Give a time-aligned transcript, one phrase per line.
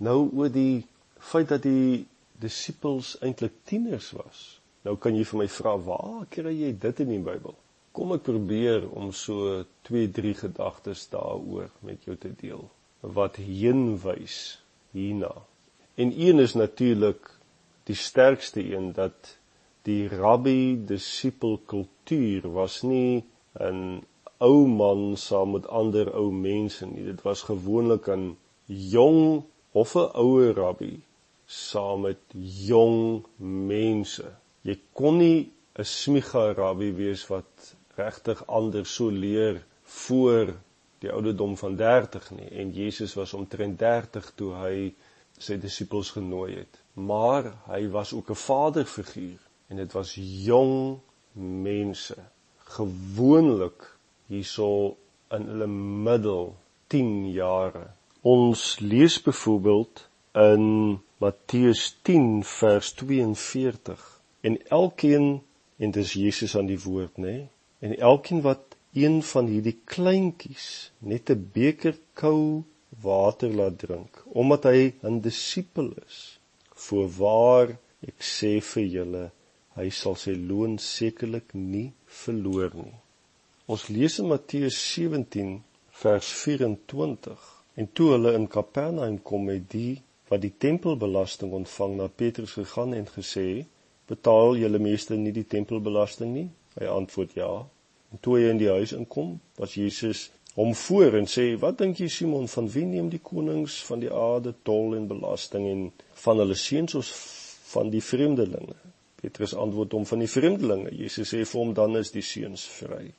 [0.00, 0.86] Nou oor die
[1.20, 2.06] feit dat die
[2.40, 4.44] disippels eintlik tieners was.
[4.88, 7.56] Nou kan jy vir my vra, waar kry jy dit in die Bybel?
[7.92, 9.58] Kom ek probeer om so
[9.88, 12.64] 2, 3 gedagtes daaroor met jou te deel
[13.00, 14.38] wat heenwys
[14.96, 15.34] hierna.
[16.00, 17.28] En een is natuurlik
[17.88, 19.34] die sterkste een dat
[19.88, 23.24] die rabbi disipel kultuur was nie
[23.60, 24.00] 'n
[24.38, 27.04] ou man saam met ander ou mense nie.
[27.04, 28.36] Dit was gewoonlik 'n
[28.66, 30.94] jong of 'n ouer rabbi
[31.46, 32.22] saam met
[32.70, 33.26] jong
[33.72, 34.26] mense.
[34.62, 40.54] Jy kon nie 'n smiga rabbi wees wat regtig anders so leer voor
[40.98, 44.94] die ouderdom van 30 nie en Jesus was omtrent 30 toe hy
[45.38, 46.82] sy disippels genooi het.
[46.92, 50.98] Maar hy was ook 'n vaderfiguur en dit was jong
[51.66, 52.16] mense
[52.76, 53.96] gewoonlik
[54.26, 54.96] hierso
[55.30, 55.66] in hulle
[56.06, 57.86] middel 10 jare
[58.22, 65.40] ons lees byvoorbeeld in Matteus 10 vers 42 en elkeen
[65.76, 67.36] en dis Jesus aan die woord nê
[67.80, 72.64] en elkeen wat een van hierdie kleintjies net 'n beker kou
[73.02, 76.38] water laat drink omdat hy 'n disipel is
[76.74, 77.76] voorwaar
[78.08, 79.24] ek sê vir julle
[79.78, 82.96] hy sal sy loon sekerlik nie verloor nie.
[83.66, 85.62] Ons lees in Matteus 17
[86.02, 90.00] vers 24 en toe hulle in Kapernaum kom met die
[90.30, 93.46] wat die tempelbelasting ontvang na Petrus gegaan en gesê
[94.10, 97.50] betaal julle meeste nie die tempelbelasting nie hy antwoord ja
[98.12, 102.02] en toe hy in die huis inkom was Jesus hom voor en sê wat dink
[102.02, 105.84] jy Simon van wie neem die konings van die aarde tol en belasting en
[106.24, 107.10] van hulle seuns of
[107.74, 108.78] van die vreemdelinge
[109.20, 110.92] Petrus antwoord hom van die vreemdelinge.
[110.96, 113.10] Jesus sê vir hom dan is die seuns vry.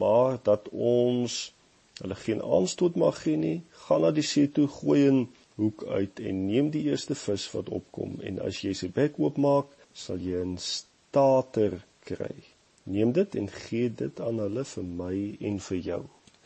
[0.00, 1.52] Maar dat ons
[2.00, 5.20] hulle geen aanstoot mag gee nie, gaan na die see toe, gooi 'n
[5.60, 9.68] hoek uit en neem die eerste vis wat opkom en as jy sy bek oopmaak,
[9.92, 12.36] sal jy 'n stater kry.
[12.84, 16.02] Neem dit en gee dit aan hulle vir my en vir jou.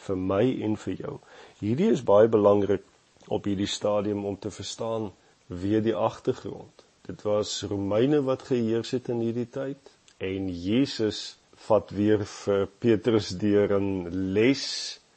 [0.06, 1.14] Vir my en vir jou.
[1.60, 2.84] Hierdie is baie belangrik
[3.28, 5.12] op hierdie stadium om te verstaan
[5.48, 9.90] wie die agtergrond Dit was Romeine wat geheers het in hierdie tyd
[10.28, 11.36] en Jesus
[11.66, 14.64] vat weer vir Petrus deur 'n les,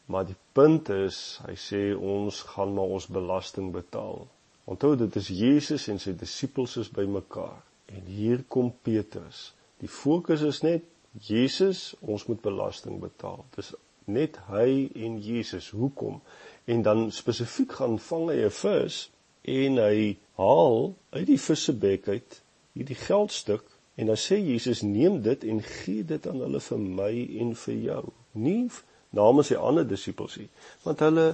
[0.09, 4.23] maar die punt is, hy sê ons gaan maar ons belasting betaal.
[4.69, 7.59] Onthou dit is Jesus en sy disippels is bymekaar
[7.93, 9.51] en hier kom Petrus.
[9.81, 10.87] Die fokus is net
[11.25, 13.45] Jesus, ons moet belasting betaal.
[13.55, 13.71] Dis
[14.09, 15.69] net hy en Jesus.
[15.77, 16.19] Hoekom?
[16.65, 19.09] En dan spesifiek gaan vang hy 'n vis
[19.41, 22.41] en hy haal uit die vissebek uit
[22.73, 23.65] hierdie geldstuk
[23.95, 27.75] en dan sê Jesus neem dit en gee dit aan hulle vir my en vir
[27.75, 28.03] jou
[28.33, 28.69] nie
[29.09, 30.49] namens die ander disippels nie
[30.83, 31.27] want hulle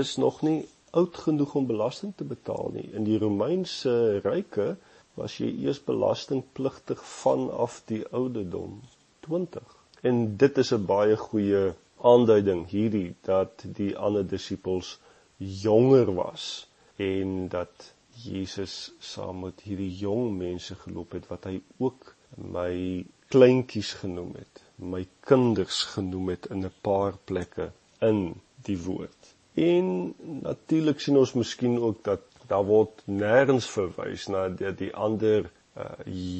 [0.00, 0.58] is nog nie
[0.94, 2.86] oud genoeg om belasting te betaal nie.
[2.94, 4.76] In die Romeinse ryke
[5.18, 8.80] was jy eers belastingpligtig vanaf die ouderdom
[9.26, 9.74] 20
[10.10, 11.64] en dit is 'n baie goeie
[12.12, 14.98] aanduiding hierdie dat die ander disippels
[15.38, 17.92] jonger was en dat
[18.24, 23.04] Jesus saam met hierdie jong mense geloop het wat hy ook my
[23.34, 27.70] kleintjies genoem het, my kinders genoem het in 'n paar plekke
[28.00, 29.34] in die woord.
[29.54, 35.50] En natuurlik sien ons miskien ook dat daar word nêrens verwys na die, die ander
[35.76, 35.84] uh,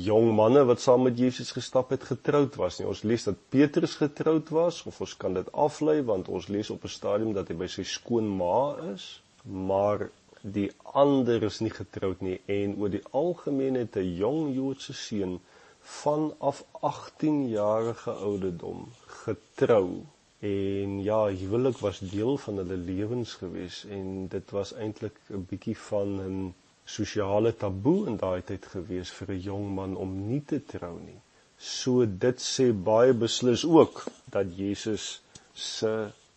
[0.07, 2.89] jong manne wat saam met Jesus gestap het getroud was nie.
[2.89, 6.85] Ons lees dat Petrus getroud was of ons kan dit aflei want ons lees op
[6.85, 10.11] 'n stadium dat hy by sy skoonma is, maar
[10.43, 15.41] die ander is nie getroud nie en oor die algemeen het 'n jong Joodse seun
[15.85, 20.03] vanaf 18 jarige ouderdom getrou.
[20.39, 25.79] En ja huwelik was deel van hulle lewens gewees en dit was eintlik 'n bietjie
[25.79, 30.65] van 'n sosiale taboe in daai tyd gewees vir 'n jong man om nie te
[30.65, 31.21] trou nie.
[31.57, 35.23] So dit sê baie beslis ook dat Jesus
[35.53, 35.93] se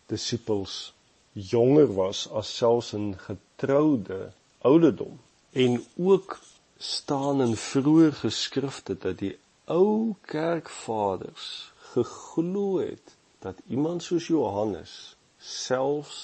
[0.06, 0.94] disippels
[1.32, 5.18] jonger was as selfs 'n getroude ouderdom.
[5.52, 6.40] En ook
[6.78, 9.34] staan in vroeë geskrifte dat die
[9.78, 11.46] ou kerkvaders
[11.92, 13.14] geglo het
[13.44, 14.94] dat iemand soos Johannes
[15.38, 16.20] selfs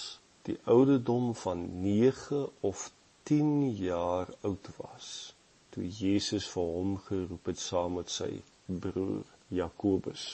[0.48, 2.90] die ouderdom van 9 of
[3.22, 5.12] 10 jaar oud was
[5.74, 8.30] toe Jesus vir hom geroep het saam met sy
[8.66, 10.24] broer Jakobus.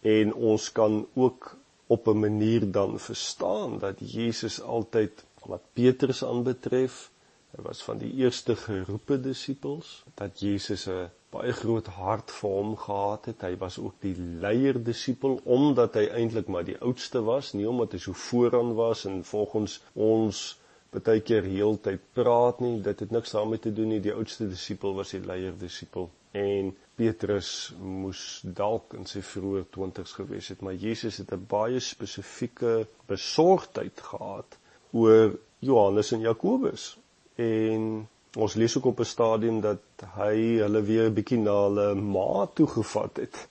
[0.00, 1.56] En ons kan ook
[1.86, 7.10] op 'n manier dan verstaan dat Jesus altyd wat Petrus aanbetref,
[7.56, 12.76] hy was van die eerste geroepe disippels, dat Jesus 'n baie groot hart vir hom
[12.76, 13.42] gehad het.
[13.42, 14.14] Hy was ook die
[14.44, 19.04] leier disipel omdat hy eintlik maar die oudste was, nie omdat hy so vooraan was
[19.04, 20.58] en volgens ons
[20.90, 22.80] baie keer heeltyd praat nie.
[22.82, 24.00] Dit het niks daarmee te doen nie.
[24.00, 30.12] Die oudste disipel was die leier disipel en Petrus moes dalk in sy vroeë 20's
[30.18, 34.58] gewees het, maar Jesus het 'n baie spesifieke besorgdheid gehad
[34.92, 36.96] oor Johannes en Jakobus.
[37.38, 41.94] En ons lees ook op 'n stadium dat hy hulle weer 'n bietjie na hulle
[41.94, 43.48] ma toe gevat het.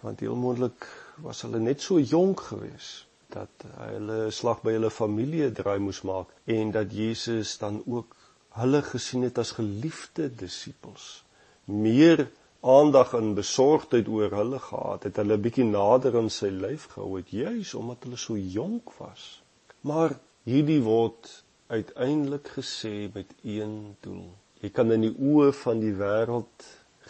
[0.00, 0.86] Want heel moontlik
[1.16, 6.02] was hulle net so jonk geweest dat hy hulle slag by hulle familie draai moes
[6.02, 8.16] maak en dat Jesus dan ook
[8.60, 11.24] hulle gesien het as geliefde disippels.
[11.64, 12.30] Meer
[12.60, 17.30] aandag en besorgdheid oor hulle gehad het, hulle bietjie nader aan sy lyf gehou het
[17.30, 19.42] juis omdat hulle so jonk was.
[19.80, 21.30] Maar hierdie word
[21.70, 24.30] uiteindelik gesê met een doel.
[24.60, 26.64] Jy kan in die oë van die wêreld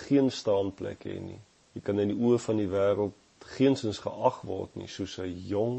[0.05, 1.39] geen staanplek hê nie.
[1.75, 3.17] Jy kan in die oë van die wêreld
[3.57, 5.79] geensins geag word nie soos 'n jong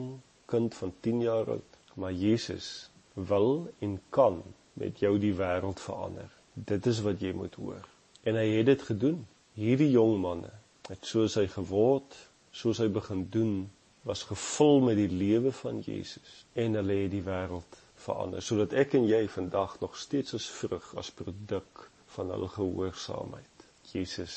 [0.54, 4.42] kind van 10 jaar oud, maar Jesus wil en kan
[4.74, 6.30] met jou die wêreld verander.
[6.54, 7.86] Dit is wat jy moet hoor.
[8.24, 9.28] En hy het dit gedoen.
[9.54, 10.52] Hierdie jong manne
[10.90, 12.18] het soos hy geword,
[12.52, 13.70] soos hy begin doen,
[14.04, 18.98] was gevul met die lewe van Jesus en hulle het die wêreld verander sodat ek
[19.00, 24.36] en jy vandag nog steeds as vrug as produk van hulle gehoorsaamheid Jesus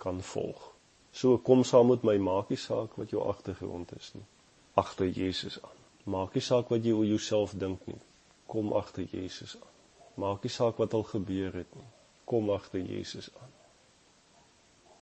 [0.00, 0.70] kan volg.
[1.12, 4.24] So kom saam met my maakie saak wat jou agtergrond is nie
[4.74, 5.82] agter Jesus aan.
[6.04, 8.00] Maak nie saak wat jy oor jouself dink nie.
[8.50, 9.74] Kom agter Jesus aan.
[10.20, 11.90] Maak nie saak wat al gebeur het nie.
[12.28, 13.52] Kom agter Jesus aan.